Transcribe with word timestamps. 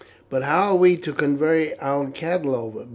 "But 0.31 0.41
how 0.41 0.69
are 0.69 0.75
we 0.77 0.97
to 0.97 1.13
convey 1.13 1.75
our 1.79 2.09
cattle 2.09 2.55
over?" 2.55 2.87